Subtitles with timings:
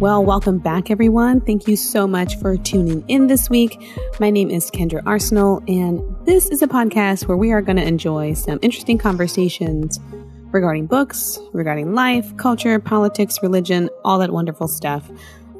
[0.00, 1.42] Well, welcome back, everyone.
[1.42, 3.78] Thank you so much for tuning in this week.
[4.18, 7.86] My name is Kendra Arsenal, and this is a podcast where we are going to
[7.86, 10.00] enjoy some interesting conversations
[10.52, 15.10] regarding books, regarding life, culture, politics, religion, all that wonderful stuff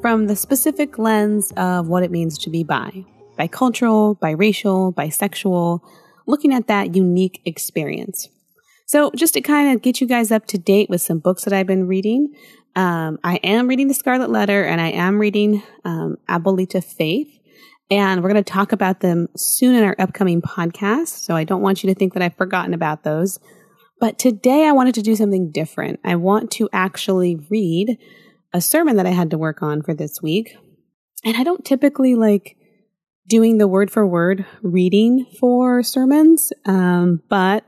[0.01, 3.05] from the specific lens of what it means to be bi,
[3.37, 5.81] bicultural, biracial, bisexual,
[6.25, 8.27] looking at that unique experience.
[8.91, 11.53] So, just to kind of get you guys up to date with some books that
[11.53, 12.33] I've been reading,
[12.75, 17.39] um, I am reading The Scarlet Letter and I am reading um, Faith.
[17.89, 21.23] And we're going to talk about them soon in our upcoming podcast.
[21.23, 23.39] So I don't want you to think that I've forgotten about those.
[24.01, 26.01] But today I wanted to do something different.
[26.03, 27.97] I want to actually read
[28.51, 30.53] a sermon that I had to work on for this week.
[31.23, 32.57] And I don't typically like
[33.29, 37.63] doing the word for word reading for sermons, um, but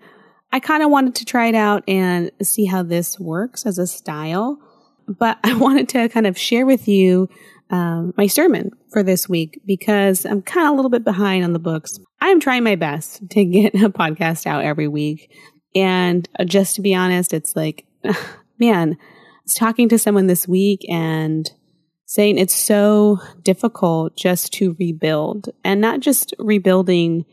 [0.53, 3.87] I kind of wanted to try it out and see how this works as a
[3.87, 4.59] style
[5.07, 7.29] but I wanted to kind of share with you
[7.69, 11.53] um, my sermon for this week because I'm kind of a little bit behind on
[11.53, 11.99] the books.
[12.21, 15.31] I'm trying my best to get a podcast out every week.
[15.75, 17.85] And just to be honest, it's like,
[18.59, 21.49] man, I was talking to someone this week and
[22.05, 27.25] saying it's so difficult just to rebuild and not just rebuilding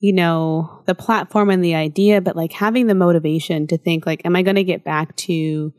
[0.00, 4.24] you know the platform and the idea but like having the motivation to think like
[4.24, 5.72] am i going to get back to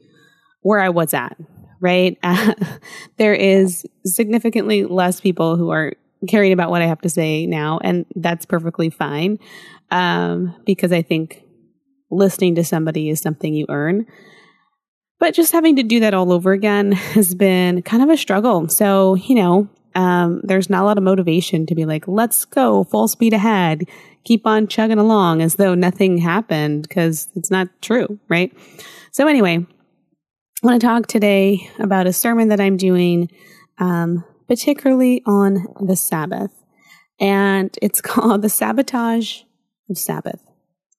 [0.61, 1.37] where I was at,
[1.79, 2.17] right?
[2.23, 2.53] Uh,
[3.17, 5.93] there is significantly less people who are
[6.27, 9.39] caring about what I have to say now, and that's perfectly fine
[9.89, 11.43] um, because I think
[12.11, 14.05] listening to somebody is something you earn.
[15.19, 18.67] But just having to do that all over again has been kind of a struggle.
[18.69, 22.83] So, you know, um, there's not a lot of motivation to be like, let's go
[22.85, 23.83] full speed ahead,
[24.23, 28.55] keep on chugging along as though nothing happened because it's not true, right?
[29.11, 29.65] So, anyway,
[30.63, 33.29] I want to talk today about a sermon that I'm doing,
[33.79, 36.51] um, particularly on the Sabbath.
[37.19, 39.41] And it's called The Sabotage
[39.89, 40.41] of Sabbath.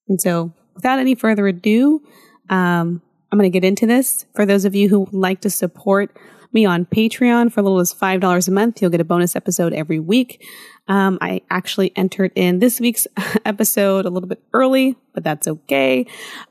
[0.08, 2.02] And so, without any further ado,
[2.48, 4.26] um, I'm going to get into this.
[4.34, 6.16] For those of you who like to support
[6.52, 9.72] me on Patreon for a little as $5 a month, you'll get a bonus episode
[9.72, 10.44] every week.
[10.88, 13.06] Um, I actually entered in this week's
[13.44, 16.06] episode a little bit early, but that's okay.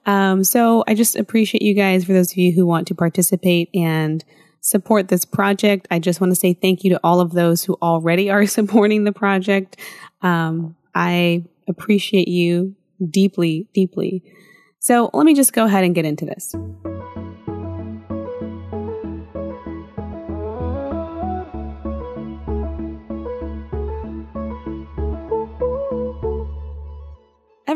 [0.06, 3.70] Um, so I just appreciate you guys for those of you who want to participate
[3.74, 4.24] and
[4.62, 5.88] support this project.
[5.92, 9.04] I just want to say thank you to all of those who already are supporting
[9.04, 9.78] the project.
[10.22, 12.76] Um, I appreciate you
[13.10, 14.24] deeply, deeply.
[14.80, 16.56] So let me just go ahead and get into this.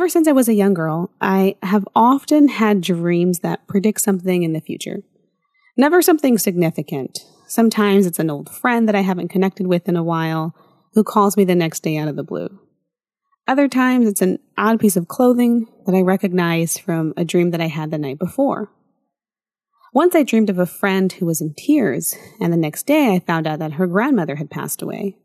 [0.06, 4.44] Ever since I was a young girl, I have often had dreams that predict something
[4.44, 5.02] in the future.
[5.78, 7.26] Never something significant.
[7.48, 10.54] Sometimes it's an old friend that I haven't connected with in a while
[10.94, 12.50] who calls me the next day out of the blue.
[13.48, 17.60] Other times it's an odd piece of clothing that I recognize from a dream that
[17.60, 18.72] I had the night before.
[19.92, 23.26] Once I dreamed of a friend who was in tears, and the next day I
[23.26, 25.18] found out that her grandmother had passed away.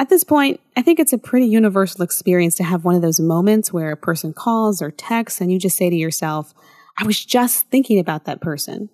[0.00, 3.20] At this point, I think it's a pretty universal experience to have one of those
[3.20, 6.54] moments where a person calls or texts and you just say to yourself,
[6.96, 8.88] I was just thinking about that person.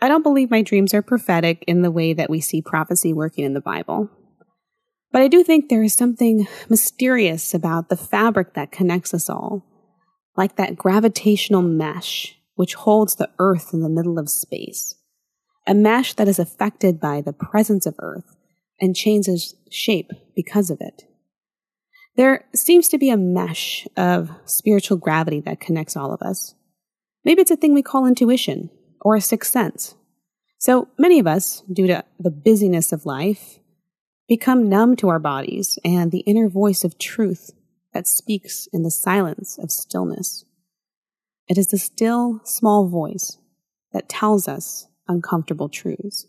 [0.00, 3.44] I don't believe my dreams are prophetic in the way that we see prophecy working
[3.44, 4.08] in the Bible.
[5.10, 9.66] But I do think there is something mysterious about the fabric that connects us all,
[10.36, 14.94] like that gravitational mesh which holds the earth in the middle of space.
[15.66, 18.36] A mesh that is affected by the presence of earth
[18.82, 21.04] and changes shape because of it.
[22.16, 26.54] There seems to be a mesh of spiritual gravity that connects all of us.
[27.24, 28.68] Maybe it's a thing we call intuition
[29.00, 29.94] or a sixth sense.
[30.58, 33.60] So many of us, due to the busyness of life,
[34.28, 37.50] become numb to our bodies and the inner voice of truth
[37.94, 40.44] that speaks in the silence of stillness.
[41.48, 43.38] It is the still, small voice
[43.92, 46.26] that tells us uncomfortable truths.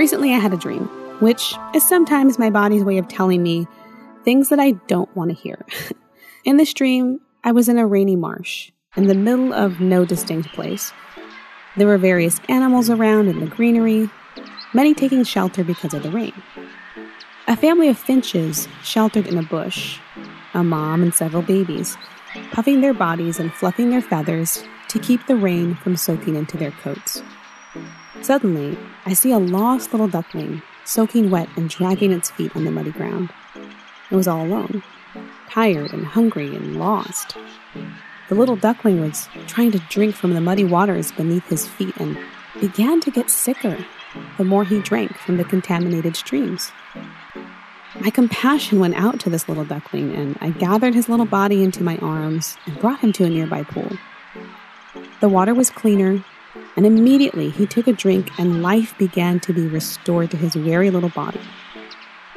[0.00, 0.86] Recently, I had a dream,
[1.20, 3.68] which is sometimes my body's way of telling me
[4.24, 5.62] things that I don't want to hear.
[6.46, 10.54] in this dream, I was in a rainy marsh, in the middle of no distinct
[10.54, 10.94] place.
[11.76, 14.08] There were various animals around in the greenery,
[14.72, 16.32] many taking shelter because of the rain.
[17.46, 19.98] A family of finches sheltered in a bush,
[20.54, 21.98] a mom and several babies,
[22.52, 26.70] puffing their bodies and fluffing their feathers to keep the rain from soaking into their
[26.70, 27.22] coats.
[28.22, 28.76] Suddenly,
[29.06, 32.90] I see a lost little duckling, soaking wet and dragging its feet on the muddy
[32.90, 33.30] ground.
[34.10, 34.82] It was all alone,
[35.48, 37.36] tired and hungry and lost.
[38.28, 42.18] The little duckling was trying to drink from the muddy waters beneath his feet and
[42.60, 43.84] began to get sicker
[44.38, 46.72] the more he drank from the contaminated streams.
[48.00, 51.82] My compassion went out to this little duckling, and I gathered his little body into
[51.82, 53.90] my arms and brought him to a nearby pool.
[55.20, 56.24] The water was cleaner,
[56.76, 60.90] and immediately he took a drink, and life began to be restored to his weary
[60.90, 61.40] little body.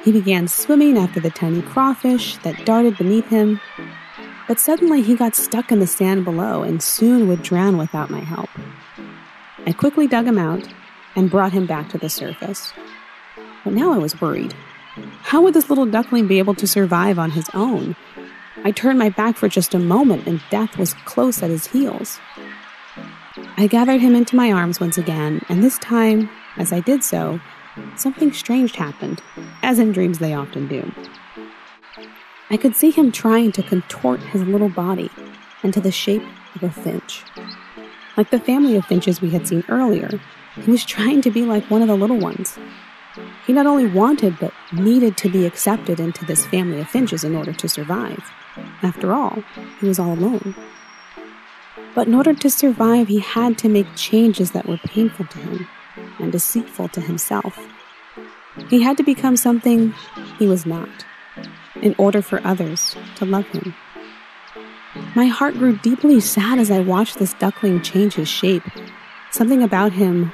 [0.04, 3.62] He began swimming after the tiny crawfish that darted beneath him,
[4.48, 8.20] but suddenly he got stuck in the sand below and soon would drown without my
[8.20, 8.50] help.
[9.66, 10.68] I quickly dug him out
[11.16, 12.74] and brought him back to the surface.
[13.64, 14.54] But now I was worried.
[15.22, 17.96] How would this little duckling be able to survive on his own?
[18.66, 22.20] I turned my back for just a moment, and death was close at his heels.
[23.56, 26.28] I gathered him into my arms once again, and this time,
[26.58, 27.40] as I did so,
[27.96, 29.22] something strange happened,
[29.62, 30.92] as in dreams they often do.
[32.50, 35.12] I could see him trying to contort his little body
[35.62, 36.24] into the shape
[36.56, 37.24] of a finch.
[38.18, 40.10] Like the family of finches we had seen earlier,
[40.56, 42.58] he was trying to be like one of the little ones.
[43.46, 47.36] He not only wanted, but needed to be accepted into this family of finches in
[47.36, 48.32] order to survive.
[48.82, 49.44] After all,
[49.80, 50.56] he was all alone.
[51.96, 55.68] But in order to survive, he had to make changes that were painful to him
[56.20, 57.60] and deceitful to himself.
[58.70, 59.94] He had to become something
[60.40, 60.90] he was not
[61.82, 63.76] in order for others to love him.
[65.16, 68.64] My heart grew deeply sad as I watched this duckling change his shape.
[69.32, 70.32] Something about him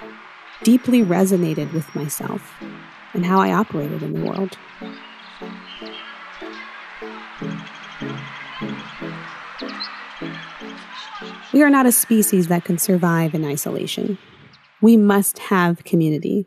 [0.64, 2.54] deeply resonated with myself
[3.14, 4.58] and how I operated in the world.
[11.52, 14.20] We are not a species that can survive in isolation.
[14.84, 16.46] We must have community.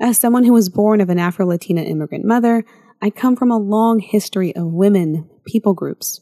[0.00, 2.64] As someone who was born of an Afro Latina immigrant mother,
[3.00, 6.20] I come from a long history of women, people groups,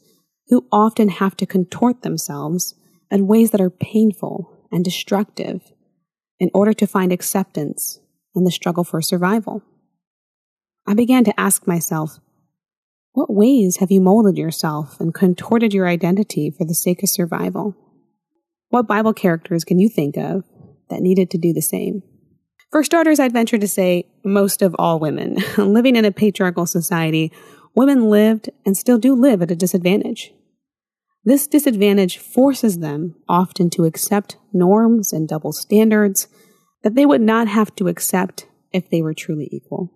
[0.49, 2.75] who often have to contort themselves
[3.11, 5.73] in ways that are painful and destructive
[6.39, 8.01] in order to find acceptance
[8.35, 9.63] in the struggle for survival.
[10.87, 12.21] I began to ask myself,
[13.13, 17.75] what ways have you molded yourself and contorted your identity for the sake of survival?
[18.69, 20.45] What Bible characters can you think of
[20.91, 22.03] that needed to do the same?
[22.71, 25.39] For starters, I'd venture to say most of all women.
[25.57, 27.33] Living in a patriarchal society,
[27.75, 30.33] women lived and still do live at a disadvantage.
[31.25, 36.29] This disadvantage forces them often to accept norms and double standards
[36.83, 39.93] that they would not have to accept if they were truly equal.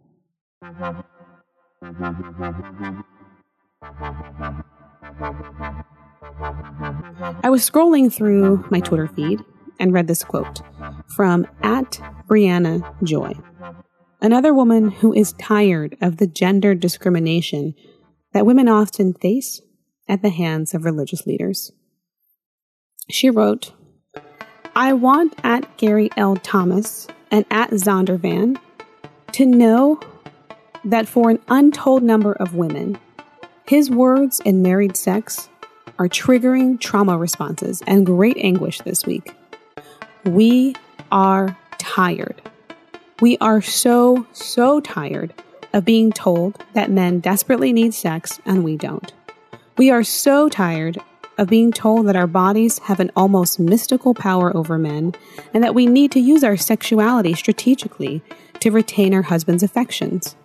[7.43, 9.41] I was scrolling through my Twitter feed
[9.81, 10.61] and read this quote
[11.09, 11.99] from at
[12.29, 13.35] Brianna Joy,
[14.21, 17.75] another woman who is tired of the gender discrimination
[18.33, 19.61] that women often face
[20.09, 21.73] at the hands of religious leaders.
[23.11, 23.73] She wrote,
[24.77, 26.37] I want at Gary L.
[26.37, 28.57] Thomas and at Zondervan
[29.33, 29.99] to know
[30.85, 32.99] that for an untold number of women,
[33.67, 35.49] his words in married sex
[35.99, 39.35] are triggering trauma responses and great anguish this week.
[40.25, 40.75] We
[41.11, 42.41] are tired.
[43.21, 45.33] We are so, so tired
[45.73, 49.13] of being told that men desperately need sex and we don't.
[49.77, 50.99] We are so tired
[51.39, 55.15] of being told that our bodies have an almost mystical power over men
[55.55, 58.23] and that we need to use our sexuality strategically
[58.61, 60.37] to retain our husband's affections.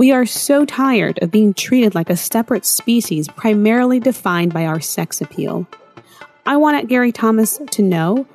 [0.00, 4.80] We are so tired of being treated like a separate species primarily defined by our
[4.80, 5.66] sex appeal.
[6.46, 8.26] I want Gary Thomas to know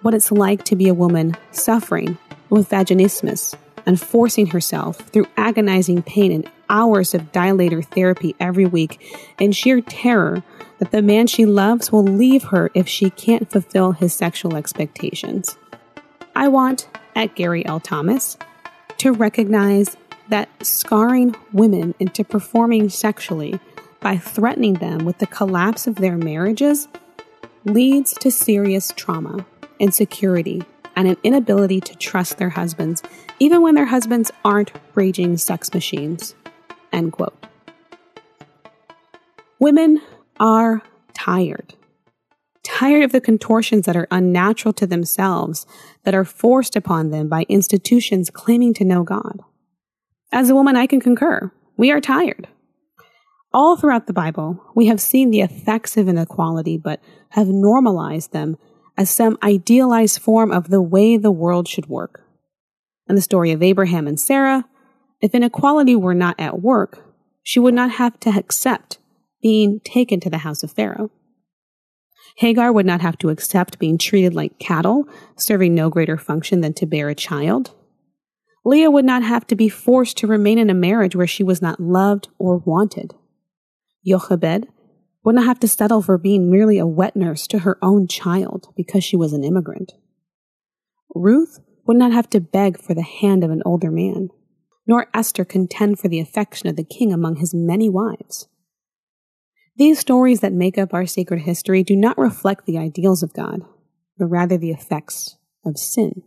[0.00, 2.18] what it's like to be a woman suffering
[2.50, 3.54] with vaginismus
[3.86, 9.00] and forcing herself through agonizing pain and hours of dilator therapy every week
[9.38, 10.42] in sheer terror
[10.80, 15.56] that the man she loves will leave her if she can't fulfill his sexual expectations.
[16.34, 17.78] I want, at Gary L.
[17.78, 18.36] Thomas,
[18.98, 19.96] to recognize
[20.28, 23.58] that scarring women into performing sexually
[24.00, 26.88] by threatening them with the collapse of their marriages
[27.64, 29.46] leads to serious trauma,
[29.78, 30.62] insecurity,
[30.96, 33.02] and an inability to trust their husbands,
[33.38, 36.34] even when their husbands aren't raging sex machines.
[36.92, 37.46] End quote.
[39.58, 40.02] Women
[40.38, 40.82] are
[41.14, 41.74] tired.
[42.64, 45.66] Tired of the contortions that are unnatural to themselves,
[46.04, 49.40] that are forced upon them by institutions claiming to know God.
[50.32, 51.52] As a woman, I can concur.
[51.76, 52.48] We are tired.
[53.52, 58.56] All throughout the Bible, we have seen the effects of inequality, but have normalized them
[58.96, 62.24] as some idealized form of the way the world should work.
[63.08, 64.64] In the story of Abraham and Sarah,
[65.20, 67.04] if inequality were not at work,
[67.42, 68.98] she would not have to accept
[69.42, 71.10] being taken to the house of Pharaoh.
[72.36, 76.72] Hagar would not have to accept being treated like cattle, serving no greater function than
[76.74, 77.74] to bear a child.
[78.64, 81.60] Leah would not have to be forced to remain in a marriage where she was
[81.60, 83.14] not loved or wanted.
[84.06, 84.68] Jochebed
[85.24, 88.72] would not have to settle for being merely a wet nurse to her own child
[88.76, 89.92] because she was an immigrant.
[91.14, 94.28] Ruth would not have to beg for the hand of an older man,
[94.86, 98.48] nor Esther contend for the affection of the king among his many wives.
[99.76, 103.62] These stories that make up our sacred history do not reflect the ideals of God,
[104.18, 106.22] but rather the effects of sin.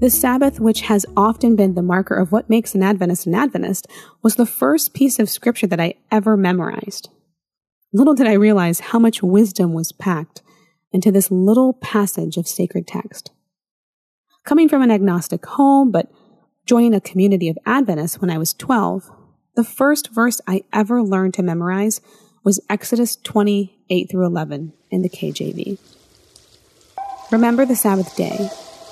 [0.00, 3.86] The Sabbath, which has often been the marker of what makes an Adventist an Adventist,
[4.22, 7.10] was the first piece of scripture that I ever memorized.
[7.92, 10.40] Little did I realize how much wisdom was packed
[10.90, 13.30] into this little passage of sacred text.
[14.42, 16.10] Coming from an agnostic home, but
[16.64, 19.10] joining a community of Adventists when I was 12,
[19.54, 22.00] the first verse I ever learned to memorize
[22.42, 25.78] was Exodus 28 through 11 in the KJV.
[27.30, 28.48] Remember the Sabbath day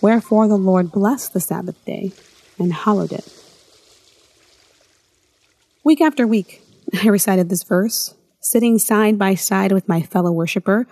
[0.00, 2.12] Wherefore the Lord blessed the Sabbath day
[2.58, 3.26] and hallowed it.
[5.84, 6.62] Week after week,
[7.02, 10.86] I recited this verse, sitting side by side with my fellow worshiper.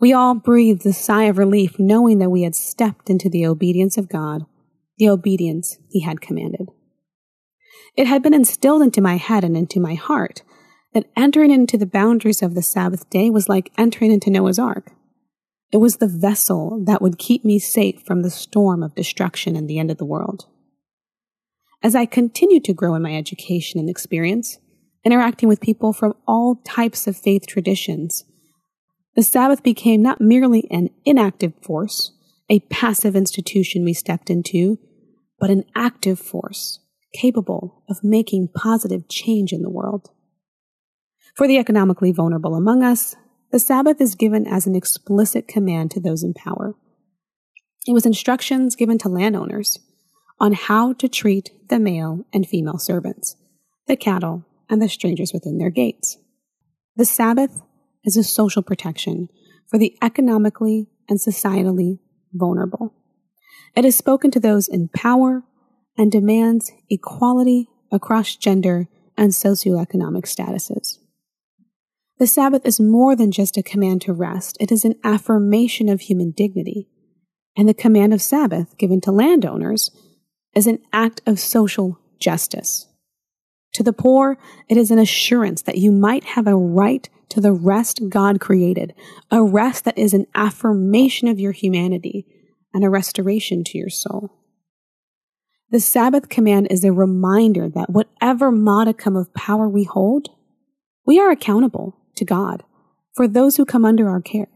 [0.00, 3.96] We all breathed a sigh of relief knowing that we had stepped into the obedience
[3.96, 4.46] of God,
[4.98, 6.68] the obedience He had commanded.
[7.96, 10.42] It had been instilled into my head and into my heart
[10.94, 14.92] that entering into the boundaries of the Sabbath day was like entering into Noah's Ark.
[15.72, 19.68] It was the vessel that would keep me safe from the storm of destruction and
[19.68, 20.46] the end of the world.
[21.82, 24.58] As I continued to grow in my education and experience,
[25.04, 28.24] interacting with people from all types of faith traditions,
[29.16, 32.12] the Sabbath became not merely an inactive force,
[32.48, 34.78] a passive institution we stepped into,
[35.38, 36.78] but an active force
[37.14, 40.10] capable of making positive change in the world.
[41.34, 43.16] For the economically vulnerable among us,
[43.52, 46.74] the Sabbath is given as an explicit command to those in power.
[47.86, 49.78] It was instructions given to landowners
[50.40, 53.36] on how to treat the male and female servants,
[53.86, 56.16] the cattle, and the strangers within their gates.
[56.96, 57.60] The Sabbath
[58.04, 59.28] is a social protection
[59.68, 61.98] for the economically and societally
[62.32, 62.94] vulnerable.
[63.76, 65.42] It is spoken to those in power
[65.98, 71.01] and demands equality across gender and socioeconomic statuses.
[72.22, 74.56] The Sabbath is more than just a command to rest.
[74.60, 76.86] It is an affirmation of human dignity.
[77.56, 79.90] And the command of Sabbath given to landowners
[80.54, 82.86] is an act of social justice.
[83.72, 84.38] To the poor,
[84.68, 88.94] it is an assurance that you might have a right to the rest God created,
[89.32, 92.24] a rest that is an affirmation of your humanity
[92.72, 94.30] and a restoration to your soul.
[95.72, 100.28] The Sabbath command is a reminder that whatever modicum of power we hold,
[101.04, 102.64] we are accountable to God
[103.14, 104.48] for those who come under our care.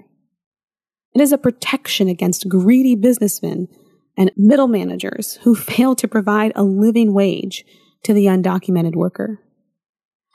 [1.14, 3.68] It is a protection against greedy businessmen
[4.16, 7.64] and middle managers who fail to provide a living wage
[8.04, 9.40] to the undocumented worker.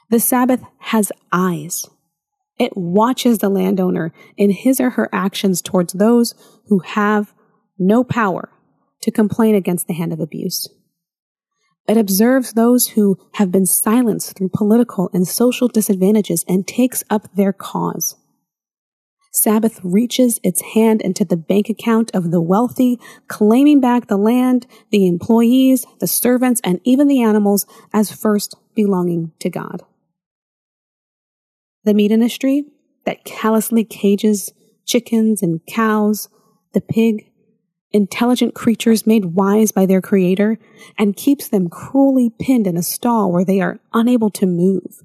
[0.10, 1.88] The Sabbath has eyes.
[2.60, 6.36] It watches the landowner in his or her actions towards those
[6.68, 7.34] who have
[7.80, 8.50] no power
[9.02, 10.68] to complain against the hand of abuse.
[11.88, 17.28] It observes those who have been silenced through political and social disadvantages and takes up
[17.36, 18.16] their cause.
[19.34, 24.68] Sabbath reaches its hand into the bank account of the wealthy, claiming back the land,
[24.92, 29.84] the employees, the servants, and even the animals as first belonging to God.
[31.86, 32.66] The meat industry
[33.06, 34.52] that callously cages
[34.86, 36.28] chickens and cows,
[36.74, 37.31] the pig,
[37.94, 40.58] intelligent creatures made wise by their creator,
[40.98, 45.02] and keeps them cruelly pinned in a stall where they are unable to move,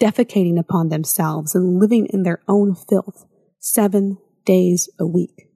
[0.00, 3.26] defecating upon themselves and living in their own filth
[3.58, 5.48] seven days a week.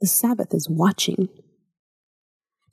[0.00, 1.28] The Sabbath is watching.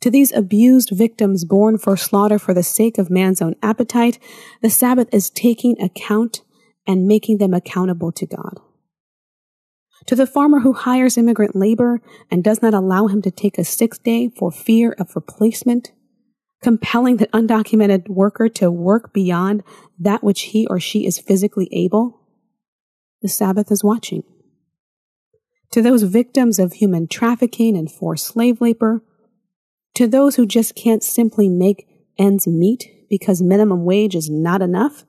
[0.02, 4.20] To these abused victims born for slaughter for the sake of man's own appetite,
[4.62, 6.42] the Sabbath is taking account
[6.86, 8.60] and making them accountable to God.
[10.06, 13.66] To the farmer who hires immigrant labor and does not allow him to take a
[13.66, 15.92] sick day for fear of replacement,
[16.62, 19.64] compelling the undocumented worker to work beyond
[20.00, 22.22] that which he or she is physically able,
[23.22, 24.24] the Sabbath is watching.
[25.72, 29.04] To those victims of human trafficking and forced slave labor,
[29.96, 31.88] to those who just can't simply make
[32.18, 35.04] ends meet because minimum wage is not enough,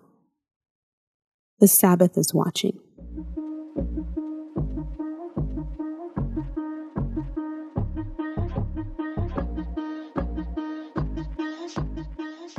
[1.60, 2.78] the Sabbath is watching.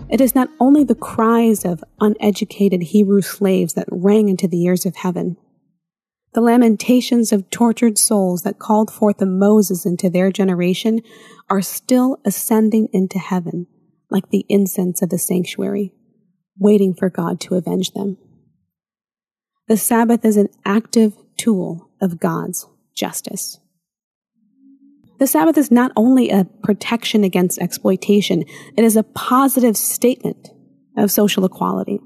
[0.10, 4.86] It is not only the cries of uneducated Hebrew slaves that rang into the ears
[4.86, 5.38] of heaven,
[6.34, 11.02] the lamentations of tortured souls that called forth a Moses into their generation
[11.50, 13.68] are still ascending into heaven
[14.10, 15.94] like the incense of the sanctuary,
[16.58, 18.18] waiting for God to avenge them.
[19.68, 23.59] The Sabbath is an active tool of God's justice.
[25.20, 28.44] The Sabbath is not only a protection against exploitation,
[28.78, 30.50] it is a positive statement
[30.98, 32.00] of social equality.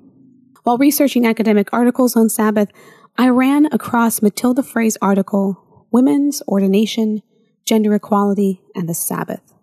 [0.64, 2.70] While researching academic articles on Sabbath,
[3.18, 7.22] I ran across Mathilde Frey's article, Women's Ordination,
[7.66, 9.54] Gender Equality, and the Sabbath.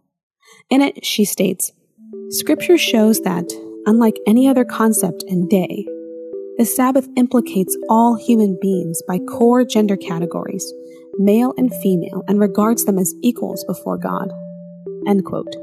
[0.68, 1.72] In it, she states,
[2.28, 3.50] Scripture shows that,
[3.86, 5.84] unlike any other concept and day,
[6.58, 10.72] the Sabbath implicates all human beings by core gender categories,
[11.20, 14.32] male and female, and regards them as equals before God.
[15.06, 15.54] End quote.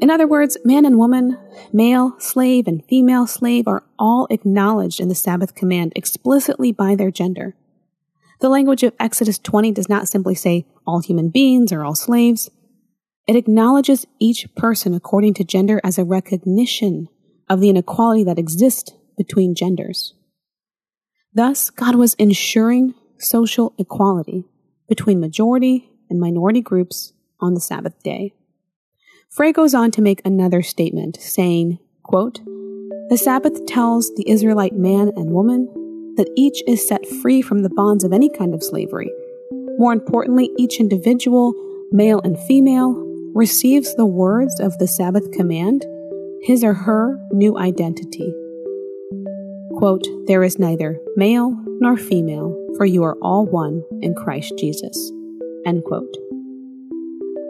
[0.00, 1.38] In other words, man and woman,
[1.72, 7.10] male slave and female slave are all acknowledged in the Sabbath command explicitly by their
[7.10, 7.54] gender.
[8.40, 12.50] The language of Exodus 20 does not simply say all human beings or all slaves.
[13.28, 17.08] It acknowledges each person according to gender as a recognition
[17.50, 20.14] of the inequality that exists between genders.
[21.34, 24.44] Thus, God was ensuring social equality
[24.88, 28.32] between majority and minority groups on the Sabbath day.
[29.30, 32.40] Frey goes on to make another statement, saying, quote,
[33.10, 35.66] The Sabbath tells the Israelite man and woman
[36.16, 39.10] that each is set free from the bonds of any kind of slavery.
[39.78, 41.54] More importantly, each individual,
[41.92, 42.94] male and female,
[43.32, 45.86] receives the words of the Sabbath command,
[46.42, 48.34] his or her new identity.
[49.76, 55.12] Quote, There is neither male nor female, for you are all one in Christ Jesus.
[55.66, 56.16] End quote.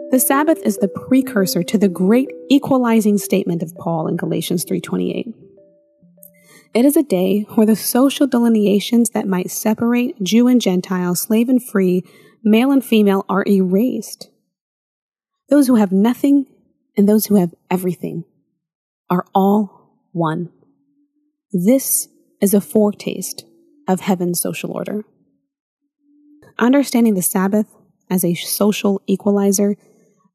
[0.09, 5.33] The Sabbath is the precursor to the great equalizing statement of Paul in Galatians 3:28.
[6.73, 11.47] It is a day where the social delineations that might separate Jew and Gentile, slave
[11.47, 12.03] and free,
[12.43, 14.29] male and female are erased.
[15.47, 16.45] Those who have nothing
[16.97, 18.25] and those who have everything
[19.09, 20.49] are all one.
[21.53, 22.09] This
[22.41, 23.45] is a foretaste
[23.87, 25.05] of heaven's social order.
[26.61, 27.65] Understanding the Sabbath
[28.11, 29.75] as a social equalizer,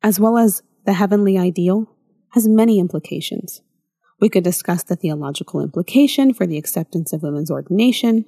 [0.02, 1.88] as well as the heavenly ideal,
[2.30, 3.62] has many implications.
[4.20, 8.24] We could discuss the theological implication for the acceptance of women's ordination.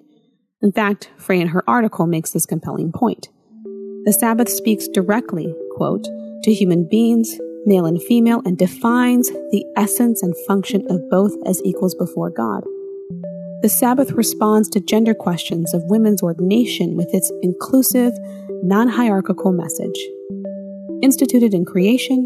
[0.63, 3.31] In fact, Frey in her article makes this compelling point.
[4.05, 6.05] The Sabbath speaks directly, quote,
[6.45, 11.61] to human beings, male and female, and defines the essence and function of both as
[11.65, 12.63] equals before God.
[13.61, 18.13] The Sabbath responds to gender questions of women's ordination with its inclusive,
[18.63, 19.99] non hierarchical message.
[21.03, 22.25] Instituted in creation,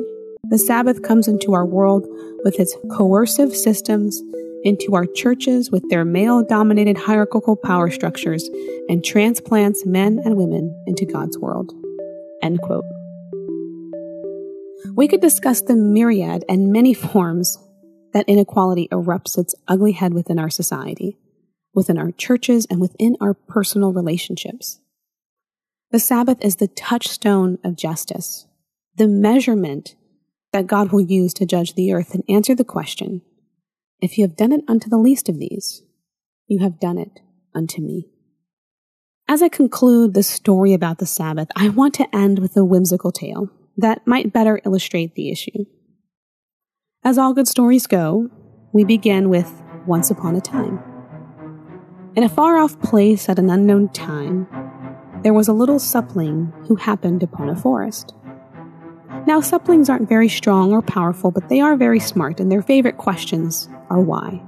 [0.51, 2.07] the Sabbath comes into our world
[2.45, 4.21] with its coercive systems,
[4.63, 8.47] into our churches with their male dominated hierarchical power structures,
[8.91, 11.73] and transplants men and women into God's world.
[12.43, 12.85] End quote.
[14.95, 17.57] We could discuss the myriad and many forms
[18.13, 21.17] that inequality erupts its ugly head within our society
[21.75, 24.81] within our churches, and within our personal relationships.
[25.91, 28.47] The Sabbath is the touchstone of justice,
[28.97, 29.95] the measurement
[30.53, 33.23] that God will use to judge the earth and answer the question
[34.03, 35.83] if you have done it unto the least of these,
[36.49, 37.21] you have done it
[37.55, 38.09] unto me.
[39.29, 43.13] As I conclude the story about the Sabbath, I want to end with a whimsical
[43.13, 45.65] tale that might better illustrate the issue.
[47.05, 48.29] As all good stories go,
[48.73, 50.92] we begin with Once Upon a Time.
[52.15, 54.47] In a far off place at an unknown time,
[55.23, 58.15] there was a little sapling who happened upon a forest.
[59.27, 62.99] Now, saplings aren't very strong or powerful, but they are very smart, and their favorite
[62.99, 64.43] questions are why.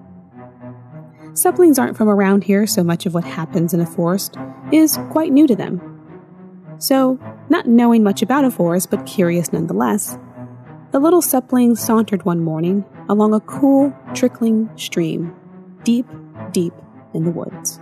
[1.33, 4.37] Saplings aren't from around here, so much of what happens in a forest
[4.71, 5.81] is quite new to them.
[6.77, 10.19] So, not knowing much about a forest, but curious nonetheless,
[10.91, 15.35] the little sapling sauntered one morning along a cool, trickling stream,
[15.83, 16.07] deep,
[16.53, 16.75] deep
[17.15, 17.81] in the woods.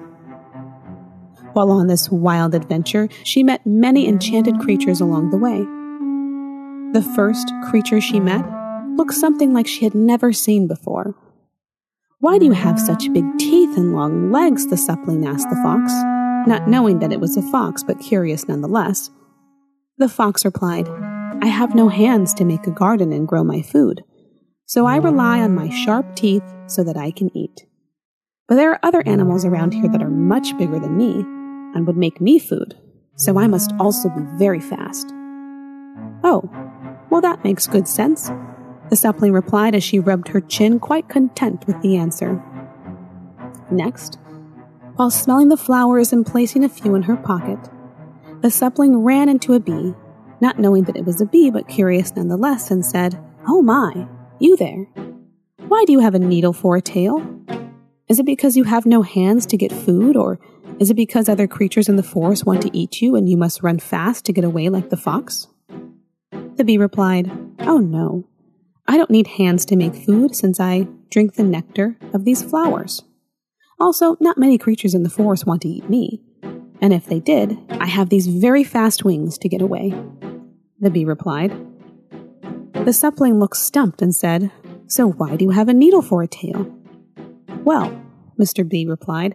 [1.52, 5.60] While on this wild adventure, she met many enchanted creatures along the way.
[6.92, 8.44] The first creature she met
[8.96, 11.14] looked something like she had never seen before.
[12.20, 14.66] Why do you have such big teeth and long legs?
[14.66, 15.92] the sapling asked the fox,
[16.46, 19.10] not knowing that it was a fox, but curious nonetheless.
[19.98, 20.88] The fox replied,
[21.42, 24.04] I have no hands to make a garden and grow my food,
[24.66, 27.66] so I rely on my sharp teeth so that I can eat.
[28.48, 31.20] But there are other animals around here that are much bigger than me
[31.74, 32.76] and would make me food,
[33.16, 35.08] so I must also be very fast.
[36.24, 36.48] Oh,
[37.10, 38.30] well, that makes good sense,
[38.90, 42.42] the sapling replied as she rubbed her chin, quite content with the answer.
[43.70, 44.18] Next,
[44.96, 47.58] while smelling the flowers and placing a few in her pocket,
[48.42, 49.94] the sapling ran into a bee,
[50.40, 54.06] not knowing that it was a bee but curious nonetheless, and said, Oh my,
[54.38, 54.84] you there.
[55.68, 57.20] Why do you have a needle for a tail?
[58.08, 60.38] Is it because you have no hands to get food, or
[60.78, 63.62] is it because other creatures in the forest want to eat you and you must
[63.62, 65.48] run fast to get away like the fox?
[66.56, 68.28] The bee replied, Oh no.
[68.86, 73.02] I don't need hands to make food since I drink the nectar of these flowers.
[73.80, 76.20] Also, not many creatures in the forest want to eat me.
[76.80, 79.94] And if they did, I have these very fast wings to get away.
[80.80, 81.52] The bee replied.
[82.72, 84.50] The sapling looked stumped and said,
[84.88, 86.81] So why do you have a needle for a tail?
[87.64, 87.96] Well,
[88.40, 88.68] Mr.
[88.68, 89.34] Bee replied,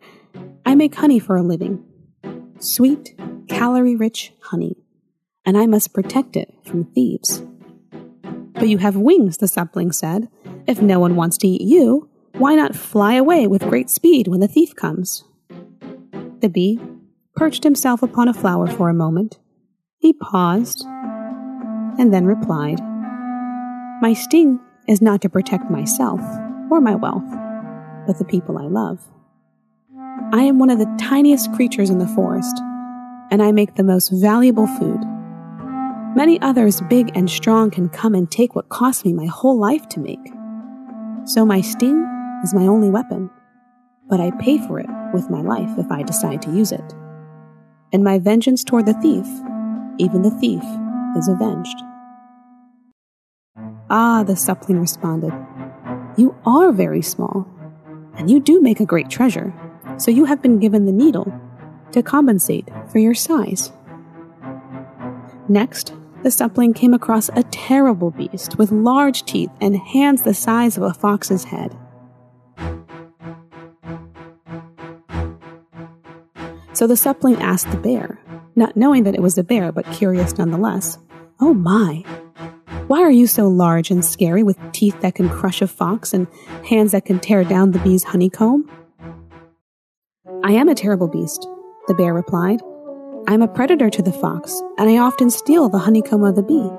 [0.65, 1.83] I make honey for a living.
[2.59, 3.15] Sweet,
[3.47, 4.75] calorie rich honey.
[5.45, 7.41] And I must protect it from thieves.
[8.53, 10.27] But you have wings, the sapling said.
[10.67, 14.41] If no one wants to eat you, why not fly away with great speed when
[14.41, 15.23] the thief comes?
[16.41, 16.79] The bee
[17.35, 19.39] perched himself upon a flower for a moment.
[19.99, 20.83] He paused
[21.97, 22.79] and then replied,
[24.01, 26.19] My sting is not to protect myself
[26.69, 27.23] or my wealth,
[28.07, 28.99] but the people I love.
[30.33, 32.57] I am one of the tiniest creatures in the forest,
[33.29, 34.99] and I make the most valuable food.
[36.15, 39.87] Many others, big and strong, can come and take what cost me my whole life
[39.89, 40.19] to make.
[41.25, 42.03] So my sting
[42.43, 43.29] is my only weapon,
[44.09, 46.93] but I pay for it with my life if I decide to use it.
[47.93, 49.27] And my vengeance toward the thief,
[49.99, 50.63] even the thief,
[51.17, 51.77] is avenged.
[53.89, 55.33] Ah, the sapling responded,
[56.17, 57.47] You are very small,
[58.17, 59.53] and you do make a great treasure,
[59.97, 61.31] so you have been given the needle
[61.91, 63.71] to compensate for your size.
[65.47, 70.75] Next, the sapling came across a terrible beast with large teeth and hands the size
[70.77, 71.77] of a fox's head.
[76.73, 78.19] So the sapling asked the bear,
[78.55, 80.99] not knowing that it was a bear, but curious nonetheless,
[81.39, 82.03] Oh my!
[82.87, 86.25] Why are you so large and scary with teeth that can crush a fox and
[86.63, 88.71] hands that can tear down the bee's honeycomb?
[90.41, 91.45] I am a terrible beast,
[91.89, 92.61] the bear replied.
[93.27, 96.69] I'm a predator to the fox, and I often steal the honeycomb of the bee.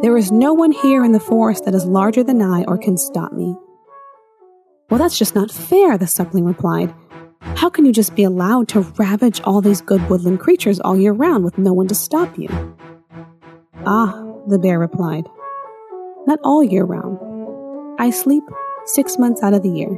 [0.00, 2.96] There is no one here in the forest that is larger than I or can
[2.96, 3.54] stop me.
[4.88, 6.94] Well, that's just not fair, the suckling replied.
[7.56, 11.12] How can you just be allowed to ravage all these good woodland creatures all year
[11.12, 12.48] round with no one to stop you?
[13.84, 15.28] Ah, the bear replied.
[16.26, 17.18] Not all year round.
[17.98, 18.44] I sleep
[18.86, 19.90] six months out of the year.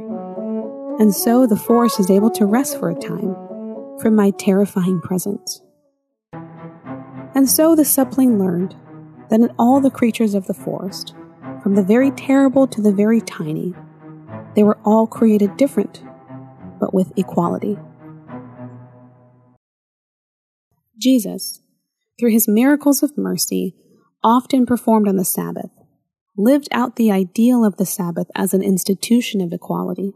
[0.99, 3.35] And so the forest is able to rest for a time
[3.99, 5.61] from my terrifying presence.
[7.33, 8.75] And so the sapling learned
[9.29, 11.13] that in all the creatures of the forest,
[11.61, 13.73] from the very terrible to the very tiny,
[14.55, 16.03] they were all created different,
[16.79, 17.77] but with equality.
[20.97, 21.61] Jesus,
[22.17, 23.75] through his miracles of mercy,
[24.23, 25.71] often performed on the Sabbath,
[26.37, 30.13] lived out the ideal of the Sabbath as an institution of equality.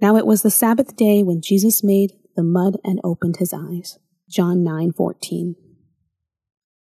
[0.00, 3.98] Now it was the Sabbath day when Jesus made the mud and opened his eyes.
[4.28, 5.56] John 9:14.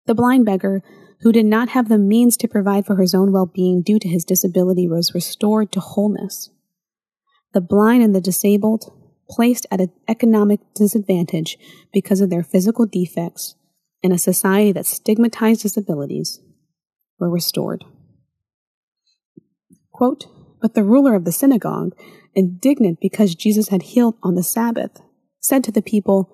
[0.05, 0.83] The blind beggar,
[1.21, 4.07] who did not have the means to provide for his own well being due to
[4.07, 6.49] his disability, was restored to wholeness.
[7.53, 8.91] The blind and the disabled,
[9.29, 11.57] placed at an economic disadvantage
[11.91, 13.55] because of their physical defects
[14.01, 16.39] in a society that stigmatized disabilities,
[17.19, 17.85] were restored.
[20.01, 20.25] Quote,
[20.59, 21.93] but the ruler of the synagogue,
[22.33, 24.99] indignant because Jesus had healed on the Sabbath,
[25.39, 26.27] said to the people,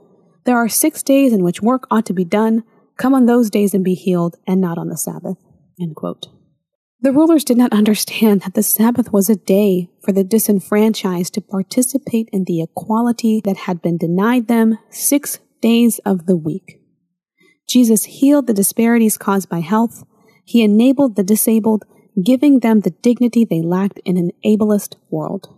[0.46, 2.64] There are six days in which work ought to be done
[2.96, 5.36] Come on those days and be healed, and not on the Sabbath.
[5.78, 11.42] The rulers did not understand that the Sabbath was a day for the disenfranchised to
[11.42, 16.80] participate in the equality that had been denied them six days of the week.
[17.68, 20.06] Jesus healed the disparities caused by health.
[20.46, 21.84] He enabled the disabled,
[22.24, 25.54] giving them the dignity they lacked in an ableist world.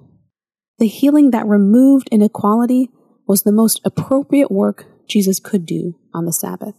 [0.78, 2.90] The healing that removed inequality
[3.28, 6.76] was the most appropriate work Jesus could do on the Sabbath.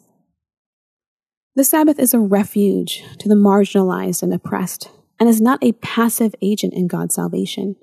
[1.55, 4.89] The Sabbath is a refuge to the marginalized and oppressed,
[5.19, 7.77] and is not a passive agent in God's salvation.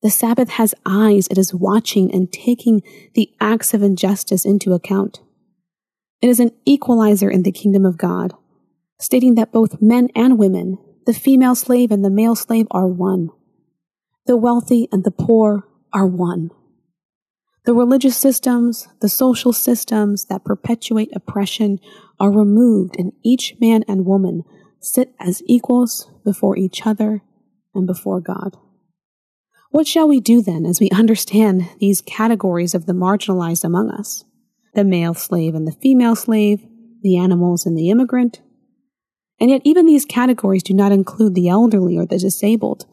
[0.00, 2.82] The Sabbath has eyes, it is watching and taking
[3.14, 5.20] the acts of injustice into account.
[6.22, 8.32] It is an equalizer in the kingdom of God,
[9.00, 13.30] stating that both men and women, the female slave and the male slave, are one.
[14.26, 16.50] The wealthy and the poor are one.
[17.64, 21.78] The religious systems, the social systems that perpetuate oppression
[22.20, 24.42] are removed, and each man and woman
[24.80, 27.22] sit as equals before each other
[27.74, 28.58] and before God.
[29.70, 34.26] What shall we do then as we understand these categories of the marginalized among us?
[34.74, 36.66] The male slave and the female slave,
[37.00, 38.42] the animals and the immigrant.
[39.40, 42.86] And yet, even these categories do not include the elderly or the disabled,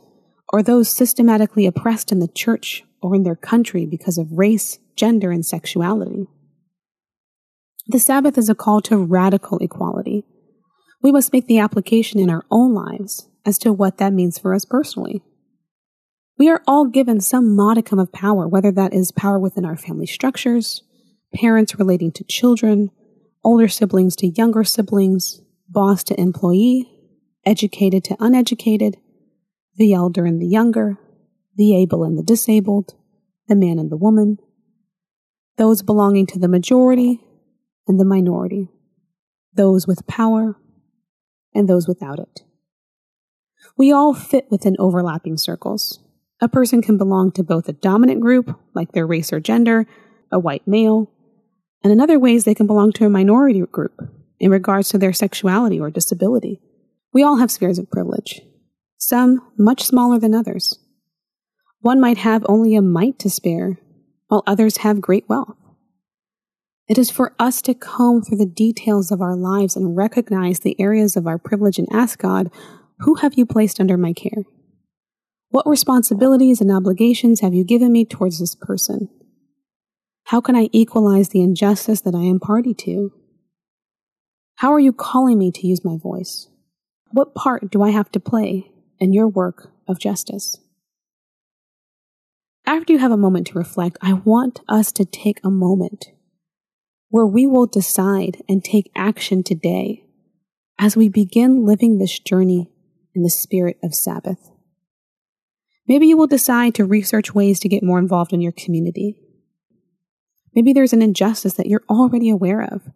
[0.54, 5.32] or those systematically oppressed in the church or in their country because of race, gender,
[5.32, 6.28] and sexuality.
[7.88, 10.24] The Sabbath is a call to radical equality.
[11.02, 14.54] We must make the application in our own lives as to what that means for
[14.56, 15.22] us personally.
[16.38, 20.08] We are all given some modicum of power, whether that is power within our family
[20.08, 20.84] structures,
[21.34, 22.90] parents relating to children,
[23.44, 25.42] older siblings to younger siblings,
[25.76, 26.90] boss to employee,
[27.46, 28.98] educated to uneducated,
[29.76, 30.98] the elder and the younger,
[31.56, 32.96] the able and the disabled,
[33.48, 34.40] the man and the woman,
[35.58, 37.20] those belonging to the majority
[37.88, 38.70] and the minority,
[39.54, 40.58] those with power
[41.54, 42.42] and those without it.
[43.78, 46.00] We all fit within overlapping circles.
[46.42, 49.86] A person can belong to both a dominant group, like their race or gender,
[50.32, 51.12] a white male,
[51.84, 55.13] and in other ways they can belong to a minority group in regards to their
[55.13, 56.62] sexuality or disability.
[57.13, 58.41] We all have spheres of privilege,
[58.98, 60.80] some much smaller than others.
[61.80, 63.80] One might have only a mite to spare,
[64.28, 65.56] while others have great wealth.
[66.88, 70.80] It is for us to comb through the details of our lives and recognize the
[70.80, 72.52] areas of our privilege and ask God,
[73.00, 74.43] Who have you placed under my care?
[75.50, 79.10] What responsibilities and obligations have you given me towards this person?
[80.26, 83.12] How can I equalize the injustice that I am party to?
[84.58, 86.48] How are you calling me to use my voice?
[87.12, 90.58] What part do I have to play in your work of justice?
[92.65, 96.08] After you have a moment to reflect, I want us to take a moment
[97.10, 100.06] where we will decide and take action today
[100.80, 102.72] as we begin living this journey
[103.13, 104.52] in the spirit of Sabbath.
[105.88, 109.18] Maybe you will decide to research ways to get more involved in your community.
[110.56, 112.89] Maybe there's an injustice that you're already aware of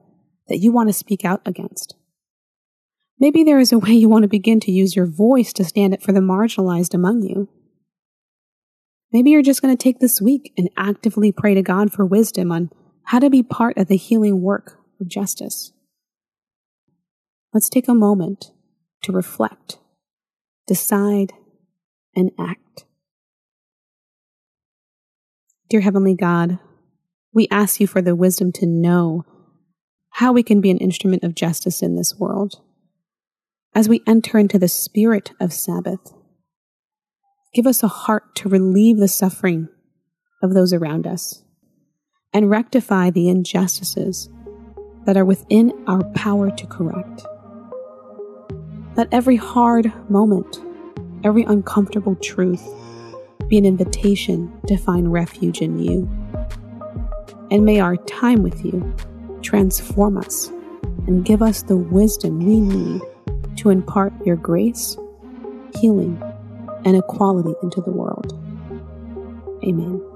[0.49, 1.95] that you want to speak out against.
[3.19, 5.93] Maybe there is a way you want to begin to use your voice to stand
[5.93, 7.49] up for the marginalized among you.
[9.11, 12.51] Maybe you're just going to take this week and actively pray to God for wisdom
[12.51, 12.69] on
[13.05, 15.73] how to be part of the healing work of justice.
[17.53, 18.51] Let's take a moment
[19.03, 19.79] to reflect,
[20.67, 21.33] decide,
[22.15, 22.85] and act.
[25.69, 26.59] Dear Heavenly God,
[27.33, 29.25] we ask you for the wisdom to know
[30.19, 32.61] how we can be an instrument of justice in this world.
[33.75, 36.13] As we enter into the spirit of Sabbath,
[37.51, 39.69] Give us a heart to relieve the suffering
[40.43, 41.43] of those around us
[42.31, 44.29] and rectify the injustices
[45.05, 47.25] that are within our power to correct.
[48.95, 50.59] Let every hard moment,
[51.23, 52.63] every uncomfortable truth
[53.47, 56.07] be an invitation to find refuge in you.
[57.49, 58.93] And may our time with you
[59.41, 60.47] transform us
[61.07, 63.01] and give us the wisdom we need
[63.57, 64.97] to impart your grace,
[65.79, 66.21] healing,
[66.85, 68.33] and equality into the world.
[69.63, 70.08] Amen.